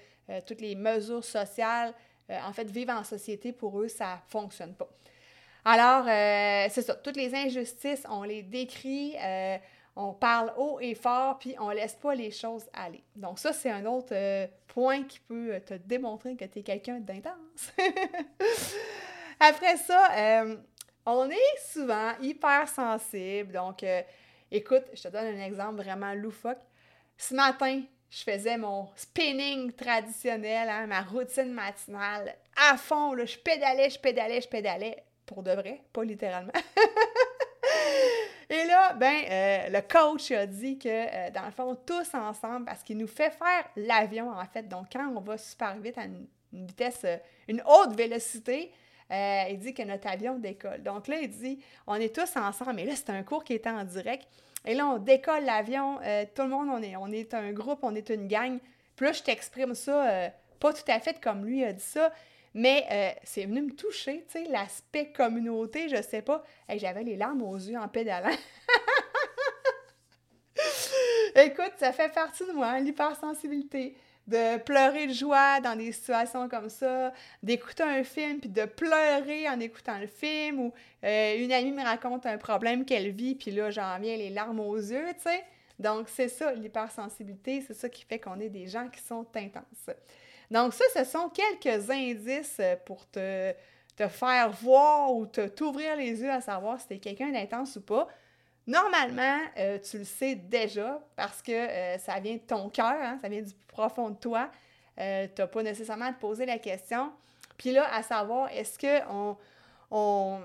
toutes 0.47 0.61
les 0.61 0.75
mesures 0.75 1.25
sociales, 1.25 1.95
en 2.29 2.53
fait, 2.53 2.71
vivre 2.71 2.93
en 2.93 3.03
société, 3.03 3.51
pour 3.51 3.81
eux, 3.81 3.89
ça 3.89 4.17
ne 4.17 4.31
fonctionne 4.31 4.75
pas. 4.75 4.91
Alors, 5.65 6.07
euh, 6.09 6.67
c'est 6.71 6.83
ça, 6.83 6.95
toutes 6.97 7.17
les 7.17 7.35
injustices, 7.35 8.03
on 8.09 8.25
les 8.25 8.43
décrit, 8.43 9.15
euh, 9.23 9.57
on 9.95 10.13
parle 10.13 10.53
haut 10.57 10.79
et 10.81 10.95
fort, 10.95 11.39
puis 11.39 11.55
on 11.61 11.71
laisse 11.71 11.95
pas 11.95 12.15
les 12.17 12.33
choses 12.33 12.69
aller. 12.73 13.03
Donc 13.15 13.39
ça, 13.39 13.53
c'est 13.53 13.71
un 13.71 13.87
autre 13.87 14.13
euh, 14.13 14.47
point 14.67 15.05
qui 15.05 15.21
peut 15.21 15.61
te 15.65 15.75
démontrer 15.75 16.35
que 16.35 16.45
tu 16.47 16.59
es 16.59 16.63
quelqu'un 16.63 16.99
d'intense. 16.99 17.73
Après 19.39 19.77
ça, 19.77 20.45
on 21.05 21.29
est 21.29 21.59
souvent 21.73 22.13
hyper 22.21 22.69
sensible. 22.69 23.53
Donc, 23.53 23.85
écoute, 24.53 24.85
je 24.95 25.03
te 25.03 25.09
donne 25.09 25.27
un 25.27 25.45
exemple 25.45 25.83
vraiment 25.83 26.15
loufoque. 26.15 26.61
Ce 27.17 27.35
matin, 27.35 27.83
je 28.09 28.23
faisais 28.23 28.57
mon 28.57 28.89
spinning 28.95 29.73
traditionnel, 29.73 30.69
hein, 30.69 30.87
ma 30.87 31.03
routine 31.03 31.53
matinale 31.53 32.37
à 32.71 32.77
fond. 32.77 33.17
je 33.17 33.37
pédalais, 33.37 33.91
je 33.91 33.99
pédalais, 33.99 34.41
je 34.41 34.49
pédalais 34.49 35.03
pour 35.33 35.43
de 35.43 35.53
vrai, 35.53 35.81
pas 35.93 36.05
littéralement. 36.05 36.53
Et 38.53 38.67
là, 38.67 38.93
ben, 38.93 39.25
euh, 39.31 39.69
le 39.71 39.81
coach 39.81 40.31
a 40.31 40.47
dit 40.47 40.79
que, 40.79 40.89
euh, 40.89 41.31
dans 41.31 41.47
le 41.47 41.53
fond, 41.53 41.75
tous 41.87 42.15
ensemble, 42.15 42.67
parce 42.67 42.83
qu'il 42.83 42.99
nous 42.99 43.07
fait 43.07 43.31
faire 43.31 43.65
l'avion, 43.77 44.31
en 44.31 44.45
fait. 44.45 44.69
Donc, 44.69 44.89
quand 44.93 45.09
on 45.09 45.21
va 45.21 45.39
super 45.39 45.75
vite 45.79 45.97
à 45.97 46.05
une, 46.05 46.27
vitesse, 46.53 47.01
euh, 47.05 47.17
une 47.49 47.63
haute 47.67 47.97
vélocité, 47.97 48.71
il 49.11 49.59
dit 49.59 49.73
que 49.73 49.83
notre 49.83 50.07
avion 50.09 50.39
décolle. 50.39 50.83
Donc 50.83 51.07
là, 51.07 51.17
il 51.21 51.29
dit, 51.29 51.63
on 51.87 51.97
est 51.97 52.15
tous 52.15 52.35
ensemble. 52.37 52.75
Mais 52.75 52.85
là, 52.87 52.93
c'est 52.95 53.11
un 53.11 53.23
cours 53.23 53.45
qui 53.45 53.53
était 53.53 53.69
en 53.69 53.85
direct. 53.85 54.27
Et 54.65 54.75
là, 54.75 54.87
on 54.87 54.99
décolle 54.99 55.45
l'avion. 55.45 55.99
tout 56.35 56.43
le 56.43 56.49
monde, 56.49 56.69
on 56.71 56.83
est, 56.83 56.97
on 56.97 57.09
est 57.09 57.35
un 57.35 57.53
groupe, 57.53 57.81
on 57.83 57.95
est 57.95 58.09
une 58.09 58.27
gang. 58.27 58.59
Puis 58.97 59.05
là, 59.05 59.13
je 59.13 59.23
t'exprime 59.23 59.75
ça, 59.75 60.31
pas 60.59 60.73
tout 60.73 60.91
à 60.91 60.99
fait 60.99 61.21
comme 61.21 61.45
lui 61.45 61.63
a 61.63 61.75
dit 61.75 61.83
ça, 61.83 62.11
mais 62.55 62.87
euh, 62.91 63.11
c'est 63.25 63.47
venu 63.47 63.63
me 63.63 63.75
toucher, 63.75 64.25
tu 64.31 64.45
sais, 64.45 64.51
l'aspect 64.51 65.13
communauté, 65.13 65.89
je 65.89 66.03
sais 66.03 66.23
pas. 66.23 66.45
J'avais 66.69 67.03
les 67.03 67.17
larmes 67.17 67.43
aux 67.43 67.57
yeux 67.57 67.79
en 67.79 67.89
pédalant. 67.89 68.29
Écoute, 71.35 71.73
ça 71.79 71.93
fait 71.93 72.13
partie 72.13 72.47
de 72.47 72.53
moi, 72.53 72.69
hein, 72.69 72.81
l'hypersensibilité. 72.81 73.97
De 74.29 74.59
pleurer 74.59 75.09
de 75.09 75.13
joie 75.13 75.59
dans 75.61 75.75
des 75.75 75.91
situations 75.91 76.49
comme 76.49 76.69
ça, 76.69 77.13
d'écouter 77.43 77.83
un 77.83 78.05
film 78.05 78.39
puis 78.39 78.49
de 78.49 78.67
pleurer 78.67 79.49
en 79.49 79.59
écoutant 79.59 79.99
le 79.99 80.07
film, 80.07 80.61
ou 80.61 80.73
euh, 81.03 81.37
une 81.39 81.53
amie 81.53 81.73
me 81.73 81.83
raconte 81.83 82.25
un 82.27 82.39
problème 82.39 82.85
qu'elle 82.85 83.11
vit, 83.11 83.35
puis 83.35 83.51
là, 83.51 83.73
j'en 83.73 83.99
viens 83.99 84.17
les 84.17 84.31
larmes 84.31 84.61
aux 84.61 84.77
yeux, 84.77 85.09
tu 85.17 85.23
sais. 85.23 85.43
Donc, 85.83 86.09
c'est 86.09 86.29
ça, 86.29 86.53
l'hypersensibilité, 86.53 87.63
c'est 87.67 87.75
ça 87.75 87.89
qui 87.89 88.05
fait 88.05 88.19
qu'on 88.19 88.39
est 88.41 88.49
des 88.49 88.69
gens 88.69 88.89
qui 88.89 89.01
sont 89.01 89.27
intenses. 89.35 89.91
Donc 90.53 90.75
ça, 90.75 90.85
ce 90.95 91.05
sont 91.05 91.31
quelques 91.31 91.91
indices 91.91 92.59
euh, 92.61 92.77
pour 92.85 93.09
te, 93.09 93.55
te 93.97 94.07
faire 94.07 94.51
voir 94.51 95.11
ou 95.15 95.25
t'ouvrir 95.25 95.97
les 95.97 96.21
yeux 96.21 96.31
à 96.31 96.43
savoir 96.43 96.79
si 96.79 96.89
tu 96.89 96.95
es 96.95 96.99
quelqu'un 96.99 97.31
d'intense 97.31 97.77
ou 97.77 97.81
pas. 97.81 98.07
Normalement, 98.67 99.39
euh, 99.59 99.79
tu 99.79 99.99
le 99.99 100.05
sais 100.05 100.35
déjà 100.35 101.01
parce 101.17 101.41
que 101.41 101.53
euh, 101.53 101.97
ça 101.97 102.21
vient 102.21 102.35
de 102.35 102.41
ton 102.41 102.69
cœur, 102.69 102.97
hein, 103.01 103.19
ça 103.23 103.31
vient 103.31 103.41
du 103.41 103.55
plus 103.55 103.67
profond 103.67 104.11
de 104.11 104.17
toi. 104.17 104.51
tu 104.99 105.03
n'as 105.03 105.47
pas 105.47 105.63
nécessairement 105.63 106.05
à 106.05 106.13
te 106.13 106.21
poser 106.21 106.45
la 106.45 106.59
question. 106.59 107.11
Puis 107.57 107.73
là, 107.73 107.89
à 107.91 108.03
savoir, 108.03 108.51
est-ce 108.53 108.79
qu'on 108.79 109.39
on, 109.91 110.41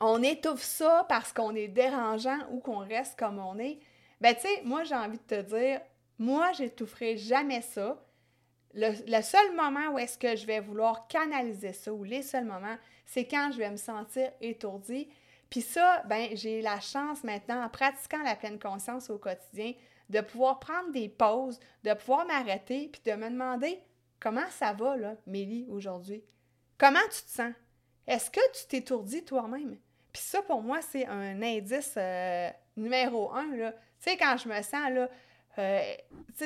on 0.00 0.22
étouffe 0.22 0.62
ça 0.62 1.06
parce 1.08 1.32
qu'on 1.32 1.54
est 1.54 1.68
dérangeant 1.68 2.40
ou 2.50 2.60
qu'on 2.60 2.80
reste 2.80 3.18
comme 3.18 3.38
on 3.38 3.58
est? 3.58 3.78
Ben, 4.20 4.34
tu 4.34 4.42
sais, 4.42 4.62
moi, 4.64 4.84
j'ai 4.84 4.94
envie 4.94 5.18
de 5.18 5.22
te 5.36 5.42
dire, 5.42 5.80
moi, 6.18 6.52
j'étoufferai 6.52 7.16
jamais 7.16 7.62
ça 7.62 8.04
le, 8.74 9.22
seul 9.22 9.54
moment 9.54 9.92
où 9.92 9.98
est-ce 9.98 10.18
que 10.18 10.36
je 10.36 10.46
vais 10.46 10.60
vouloir 10.60 11.06
canaliser 11.06 11.72
ça, 11.72 11.92
ou 11.92 12.04
les 12.04 12.22
seuls 12.22 12.44
moments, 12.44 12.76
c'est 13.06 13.26
quand 13.26 13.50
je 13.52 13.58
vais 13.58 13.70
me 13.70 13.76
sentir 13.76 14.30
étourdie. 14.40 15.08
Puis 15.50 15.60
ça, 15.60 16.02
ben 16.06 16.30
j'ai 16.34 16.60
la 16.60 16.80
chance 16.80 17.22
maintenant, 17.22 17.62
en 17.62 17.68
pratiquant 17.68 18.22
la 18.22 18.34
pleine 18.34 18.58
conscience 18.58 19.10
au 19.10 19.18
quotidien, 19.18 19.72
de 20.10 20.20
pouvoir 20.20 20.58
prendre 20.58 20.90
des 20.90 21.08
pauses, 21.08 21.60
de 21.84 21.94
pouvoir 21.94 22.26
m'arrêter, 22.26 22.88
puis 22.88 23.00
de 23.04 23.16
me 23.16 23.30
demander 23.30 23.78
comment 24.20 24.48
ça 24.50 24.72
va, 24.72 24.96
là, 24.96 25.14
Mélie, 25.26 25.66
aujourd'hui? 25.70 26.22
Comment 26.76 27.04
tu 27.04 27.22
te 27.22 27.30
sens? 27.30 27.52
Est-ce 28.06 28.30
que 28.30 28.40
tu 28.52 28.66
t'étourdis 28.66 29.24
toi-même? 29.24 29.78
Puis 30.12 30.22
ça, 30.22 30.42
pour 30.42 30.62
moi, 30.62 30.80
c'est 30.82 31.06
un 31.06 31.40
indice 31.42 31.94
euh, 31.96 32.50
numéro 32.76 33.32
un, 33.32 33.56
là. 33.56 33.74
Tu 34.04 34.10
sais, 34.10 34.16
quand 34.18 34.36
je 34.36 34.48
me 34.48 34.60
sens, 34.60 34.90
là, 34.90 35.08
euh, 35.58 35.94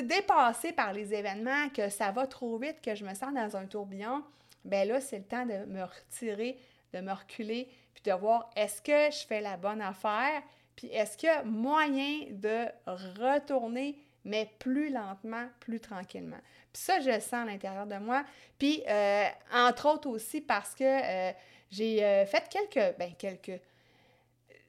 dépassé 0.03 0.73
par 0.73 0.93
les 0.93 1.12
événements, 1.12 1.69
que 1.71 1.88
ça 1.88 2.12
va 2.12 2.29
trop 2.29 2.57
vite, 2.57 2.81
que 2.81 2.95
je 2.95 3.05
me 3.05 3.12
sens 3.15 3.35
dans 3.35 3.57
un 3.57 3.67
tourbillon, 3.67 4.23
ben 4.65 4.87
là, 4.87 5.00
c'est 5.00 5.19
le 5.19 5.25
temps 5.25 5.45
de 5.45 5.65
me 5.65 5.83
retirer, 5.83 6.61
de 6.93 7.00
me 7.00 7.12
reculer, 7.12 7.69
puis 7.95 8.03
de 8.05 8.12
voir 8.12 8.49
est-ce 8.55 8.81
que 8.81 9.11
je 9.12 9.27
fais 9.27 9.41
la 9.41 9.57
bonne 9.57 9.81
affaire, 9.83 10.41
puis 10.77 10.87
est-ce 10.88 11.17
qu'il 11.17 11.29
y 11.29 11.33
a 11.33 11.43
moyen 11.43 12.27
de 12.31 12.67
retourner, 12.87 13.99
mais 14.25 14.49
plus 14.61 14.91
lentement, 14.91 15.49
plus 15.59 15.81
tranquillement? 15.81 16.41
Puis 16.73 16.83
ça, 16.83 17.00
je 17.00 17.11
le 17.11 17.21
sens 17.21 17.43
à 17.43 17.45
l'intérieur 17.45 17.88
de 17.88 17.97
moi. 17.97 18.25
Puis, 18.57 18.85
euh, 18.88 19.25
entre 19.53 19.88
autres 19.88 20.09
aussi 20.09 20.41
parce 20.41 20.77
que 20.77 20.85
euh, 20.85 21.33
j'ai 21.73 22.25
fait 22.27 22.49
quelques, 22.49 22.97
ben 22.99 23.12
quelques, 23.19 23.61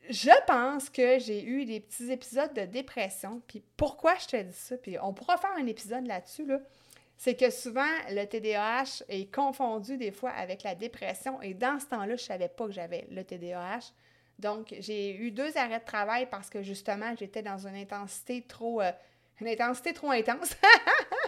je 0.10 0.32
pense 0.48 0.89
que 0.89 1.20
j'ai 1.20 1.44
eu 1.44 1.66
des 1.66 1.80
petits 1.80 2.12
épisodes 2.12 2.54
de 2.54 2.66
dépression. 2.66 3.42
Puis 3.48 3.63
pourquoi 3.78 4.16
je 4.16 4.28
te 4.28 4.42
dis 4.42 4.56
ça? 4.56 4.75
Puis 4.78 4.98
on 5.00 5.13
pourra 5.13 5.38
faire 5.38 5.54
un 5.58 5.68
épisode 5.68 6.08
là-dessus, 6.08 6.46
là. 6.46 6.60
C'est 7.16 7.36
que 7.36 7.50
souvent, 7.50 7.92
le 8.10 8.25
TDAH 8.25 9.04
est 9.10 9.34
confondu 9.34 9.98
des 9.98 10.12
fois 10.12 10.30
avec 10.32 10.63
la 10.63 10.74
dépression. 10.74 11.42
Et 11.42 11.54
dans 11.54 11.78
ce 11.80 11.86
temps-là, 11.88 12.16
je 12.16 12.24
ne 12.24 12.28
savais 12.28 12.48
pas 12.48 12.66
que 12.66 12.72
j'avais 12.72 13.08
le 13.12 13.24
TDAH. 13.25 13.92
Donc, 14.39 14.74
j'ai 14.80 15.16
eu 15.18 15.32
deux 15.32 15.58
arrêts 15.58 15.80
de 15.80 15.86
travail 15.86 16.28
parce 16.32 16.50
que 16.50 16.63
justement, 16.63 17.13
j'étais 17.20 17.42
dans 17.42 17.68
une 17.68 17.75
intensité 17.75 18.42
trop. 18.48 18.82
Euh, 18.82 18.92
une 19.42 19.48
intensité 19.48 19.94
trop 19.94 20.12
intense. 20.12 20.56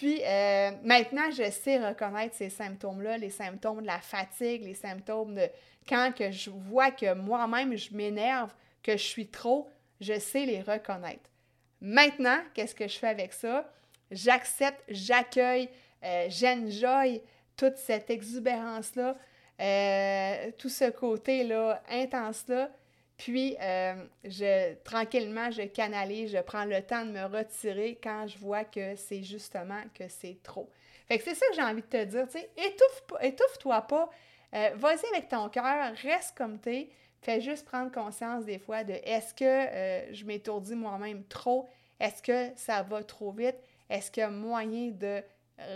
Puis 0.00 0.22
euh, 0.24 0.70
maintenant, 0.82 1.30
je 1.30 1.50
sais 1.50 1.78
reconnaître 1.78 2.34
ces 2.34 2.48
symptômes-là, 2.48 3.18
les 3.18 3.28
symptômes 3.28 3.82
de 3.82 3.86
la 3.86 4.00
fatigue, 4.00 4.64
les 4.64 4.72
symptômes 4.72 5.34
de 5.34 5.46
quand 5.86 6.10
que 6.16 6.30
je 6.30 6.48
vois 6.48 6.90
que 6.90 7.12
moi-même, 7.12 7.76
je 7.76 7.94
m'énerve, 7.94 8.50
que 8.82 8.92
je 8.92 9.02
suis 9.02 9.26
trop, 9.26 9.68
je 10.00 10.18
sais 10.18 10.46
les 10.46 10.62
reconnaître. 10.62 11.28
Maintenant, 11.82 12.38
qu'est-ce 12.54 12.74
que 12.74 12.88
je 12.88 12.96
fais 12.96 13.08
avec 13.08 13.34
ça? 13.34 13.70
J'accepte, 14.10 14.82
j'accueille, 14.88 15.68
euh, 16.02 16.28
j'enjoy 16.30 17.20
toute 17.54 17.76
cette 17.76 18.08
exubérance-là, 18.08 19.18
euh, 19.60 20.50
tout 20.56 20.70
ce 20.70 20.88
côté-là 20.88 21.82
intense-là. 21.90 22.70
Puis, 23.20 23.54
euh, 23.60 23.92
je, 24.24 24.72
tranquillement, 24.82 25.50
je 25.50 25.60
canalise, 25.64 26.32
je 26.32 26.38
prends 26.38 26.64
le 26.64 26.80
temps 26.80 27.04
de 27.04 27.10
me 27.10 27.24
retirer 27.24 27.98
quand 28.02 28.26
je 28.26 28.38
vois 28.38 28.64
que 28.64 28.96
c'est 28.96 29.22
justement 29.22 29.82
que 29.92 30.08
c'est 30.08 30.38
trop. 30.42 30.70
Fait 31.06 31.18
que 31.18 31.24
c'est 31.24 31.34
ça 31.34 31.44
que 31.50 31.54
j'ai 31.54 31.62
envie 31.62 31.82
de 31.82 31.86
te 31.86 32.02
dire, 32.02 32.24
tu 32.24 32.38
sais, 32.38 32.48
étouffe, 32.56 33.02
étouffe-toi 33.20 33.82
pas, 33.82 34.08
euh, 34.54 34.70
vas-y 34.74 35.04
avec 35.14 35.28
ton 35.28 35.50
cœur, 35.50 35.92
reste 36.02 36.34
comme 36.34 36.58
t'es, 36.58 36.88
fais 37.20 37.42
juste 37.42 37.66
prendre 37.66 37.92
conscience 37.92 38.46
des 38.46 38.58
fois 38.58 38.84
de 38.84 38.94
est-ce 39.04 39.34
que 39.34 39.44
euh, 39.44 40.14
je 40.14 40.24
m'étourdis 40.24 40.74
moi-même 40.74 41.22
trop, 41.24 41.68
est-ce 42.00 42.22
que 42.22 42.56
ça 42.56 42.82
va 42.82 43.04
trop 43.04 43.32
vite, 43.32 43.58
est-ce 43.90 44.10
qu'il 44.10 44.22
y 44.22 44.24
a 44.24 44.30
moyen 44.30 44.92
de 44.92 45.22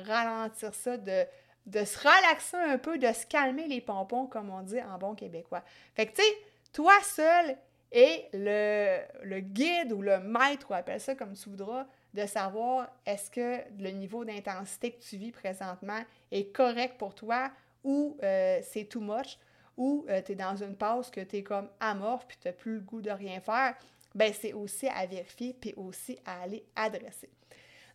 ralentir 0.07 0.75
ça, 0.75 0.97
de, 0.97 1.27
de 1.67 1.85
se 1.85 1.99
relaxer 1.99 2.57
un 2.57 2.79
peu, 2.79 2.97
de 2.97 3.13
se 3.13 3.27
calmer 3.27 3.67
les 3.69 3.83
pompons, 3.83 4.25
comme 4.25 4.49
on 4.49 4.63
dit 4.63 4.81
en 4.81 4.97
bon 4.97 5.15
québécois. 5.15 5.63
Fait 5.95 6.07
que, 6.07 6.13
tu 6.17 6.23
sais, 6.23 6.39
toi 6.75 6.93
seul 7.03 7.57
et 7.91 8.27
le, 8.33 9.41
guide 9.41 9.93
ou 9.93 10.03
le 10.03 10.19
maître, 10.19 10.71
ou 10.71 10.75
appelle 10.75 11.01
ça 11.01 11.15
comme 11.15 11.33
tu 11.33 11.49
voudras, 11.49 11.87
de 12.13 12.27
savoir 12.27 12.91
est-ce 13.07 13.31
que 13.31 13.61
le 13.81 13.91
niveau 13.91 14.25
d'intensité 14.25 14.91
que 14.91 15.01
tu 15.01 15.17
vis 15.17 15.31
présentement 15.31 16.01
est 16.31 16.55
correct 16.55 16.99
pour 16.99 17.15
toi 17.15 17.51
ou 17.85 18.19
euh, 18.23 18.61
c'est 18.63 18.85
too 18.85 19.01
much, 19.01 19.39
ou 19.77 20.05
euh, 20.09 20.21
tu 20.23 20.33
es 20.33 20.35
dans 20.35 20.57
une 20.57 20.75
pause 20.75 21.11
que 21.11 21.21
tu 21.21 21.37
es 21.37 21.43
comme 21.43 21.69
amorphe 21.81 22.27
puis 22.27 22.37
tu 22.41 22.49
n'as 22.49 22.55
plus 22.55 22.75
le 22.75 22.81
goût 22.81 23.01
de 23.01 23.11
rien 23.11 23.41
faire, 23.41 23.75
ben 24.15 24.33
c'est 24.33 24.53
aussi 24.53 24.89
à 24.89 25.07
vérifier 25.07 25.55
puis 25.61 25.75
aussi 25.77 26.19
à 26.25 26.43
aller 26.43 26.65
adresser. 26.75 27.31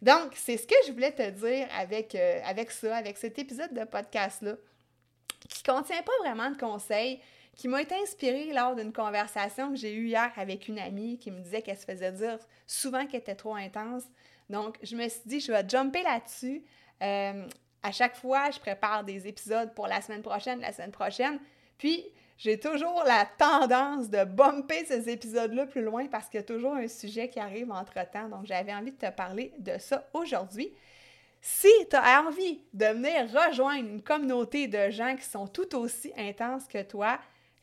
Donc, 0.02 0.32
c'est 0.36 0.56
ce 0.56 0.66
que 0.66 0.76
je 0.88 0.94
voulais 0.94 1.12
te 1.12 1.30
dire 1.30 1.68
avec, 1.78 2.16
euh, 2.16 2.40
avec 2.46 2.72
ça, 2.72 2.96
avec 2.96 3.18
cet 3.18 3.38
épisode 3.38 3.74
de 3.74 3.84
podcast-là 3.84 4.56
qui 5.50 5.64
contient 5.64 6.04
pas 6.04 6.12
vraiment 6.22 6.52
de 6.52 6.58
conseils, 6.58 7.20
qui 7.60 7.68
m'a 7.68 7.82
été 7.82 7.94
inspirée 7.94 8.54
lors 8.54 8.74
d'une 8.74 8.94
conversation 8.94 9.72
que 9.72 9.76
j'ai 9.76 9.94
eue 9.94 10.08
hier 10.08 10.32
avec 10.38 10.70
une 10.70 10.80
amie 10.80 11.18
qui 11.18 11.30
me 11.30 11.42
disait 11.42 11.62
qu'elle 11.62 11.78
se 11.78 11.84
faisait 11.84 12.14
dire 12.14 12.40
souvent 12.66 13.06
qu'elle 13.06 13.20
était 13.20 13.36
trop 13.36 13.54
intense. 13.54 14.04
Donc, 14.50 14.78
je 14.82 14.96
me 14.96 15.10
suis 15.10 15.20
dit, 15.26 15.42
je 15.42 15.52
vais 15.52 15.68
jumper 15.68 16.02
là-dessus. 16.02 16.64
Euh, 17.04 17.46
à 17.84 17.92
chaque 17.92 18.16
fois, 18.16 18.50
je 18.50 18.60
prépare 18.60 19.04
des 19.04 19.28
épisodes 19.28 19.74
pour 19.74 19.88
la 19.88 20.00
semaine 20.00 20.22
prochaine, 20.22 20.62
la 20.62 20.72
semaine 20.72 20.94
prochaine. 20.94 21.38
Puis, 21.78 22.06
j'ai 22.38 22.58
toujours 22.58 23.04
la 23.06 23.26
tendance 23.38 24.10
de 24.10 24.24
bumper 24.24 24.86
ces 24.86 25.10
épisodes-là 25.10 25.66
plus 25.66 25.82
loin 25.82 26.08
parce 26.08 26.30
qu'il 26.30 26.40
y 26.40 26.44
a 26.44 26.46
toujours 26.46 26.76
un 26.76 26.88
sujet 26.88 27.28
qui 27.28 27.42
arrive 27.42 27.74
entre-temps. 27.74 28.30
Donc, 28.30 28.46
j'avais 28.46 28.74
envie 28.74 28.94
de 28.94 28.98
te 29.06 29.12
parler 29.12 29.52
de 29.60 29.78
ça 29.80 30.08
aujourd'hui. 30.14 30.72
Si 31.42 31.68
tu 31.90 31.98
as 31.98 32.24
envie 32.24 32.62
de 32.72 32.86
venir 32.86 33.28
rejoindre 33.34 33.90
une 33.90 34.02
communauté 34.02 34.70
de 34.70 34.92
gens 34.92 35.18
qui 35.18 35.26
sont 35.26 35.48
tout 35.48 35.76
aussi 35.76 36.14
intenses 36.16 36.66
que 36.66 36.84
toi, 36.84 37.20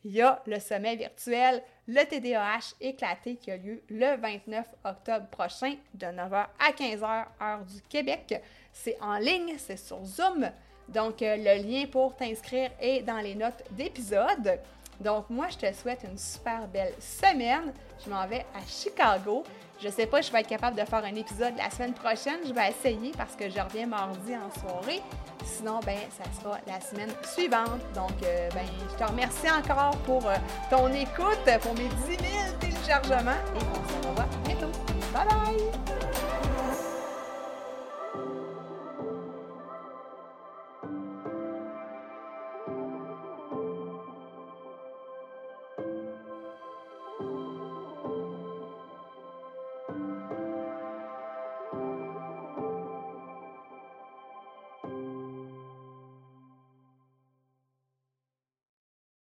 il 0.07 0.13
y 0.13 0.23
a 0.23 0.41
le 0.47 0.61
sommet 0.61 0.95
virtuel, 0.95 1.61
le 1.89 2.05
TDAH 2.05 2.77
éclaté 2.81 3.35
qui 3.35 3.51
a 3.51 3.57
lieu 3.57 3.83
le 3.91 4.17
29 4.17 4.65
octobre 4.85 5.27
prochain 5.27 5.75
de 5.95 6.07
9h 6.07 6.47
à 6.61 6.71
15h 6.71 7.25
heure 7.43 7.65
du 7.65 7.81
Québec. 7.89 8.41
C'est 8.73 8.97
en 9.01 9.17
ligne, 9.17 9.55
c'est 9.59 9.77
sur 9.77 10.05
Zoom. 10.05 10.49
Donc, 10.89 11.23
euh, 11.23 11.37
le 11.37 11.61
lien 11.61 11.87
pour 11.87 12.15
t'inscrire 12.15 12.71
est 12.81 13.03
dans 13.03 13.19
les 13.19 13.35
notes 13.35 13.65
d'épisode. 13.73 14.61
Donc, 15.01 15.29
moi, 15.29 15.49
je 15.51 15.67
te 15.67 15.73
souhaite 15.75 16.05
une 16.09 16.17
super 16.17 16.69
belle 16.69 16.95
semaine. 17.01 17.73
Je 18.05 18.09
m'en 18.09 18.29
vais 18.29 18.47
à 18.55 18.65
Chicago. 18.65 19.43
Je 19.79 19.89
sais 19.91 20.07
pas, 20.07 20.23
je 20.23 20.33
vais 20.33 20.41
être 20.41 20.49
capable 20.49 20.77
de 20.77 20.85
faire 20.85 21.05
un 21.05 21.15
épisode 21.15 21.55
la 21.57 21.71
semaine 21.71 21.93
prochaine. 21.93 22.41
Je 22.47 22.53
vais 22.53 22.71
essayer 22.71 23.13
parce 23.17 23.37
que 23.37 23.51
je 23.51 23.61
reviens 23.61 23.87
mardi 23.87 24.35
en 24.35 24.51
soirée. 24.61 25.03
Sinon, 25.45 25.81
ben, 25.85 25.99
ça 26.11 26.25
sera 26.41 26.59
la 26.67 26.81
semaine 26.81 27.11
suivante. 27.23 27.81
Donc, 27.95 28.23
euh, 28.23 28.49
ben, 28.55 28.65
je 28.91 28.97
te 28.97 29.05
remercie 29.09 29.51
encore 29.51 29.97
pour 29.99 30.27
euh, 30.27 30.37
ton 30.71 30.89
écoute, 30.93 31.61
pour 31.61 31.75
mes 31.75 31.89
10 31.89 32.07
000 32.07 32.21
téléchargements 32.59 33.33
et 33.33 33.59
on 33.59 34.03
se 34.03 34.09
revoit 34.09 34.27
bientôt. 34.45 34.73
Bye 35.13 35.27
bye! 35.29 36.16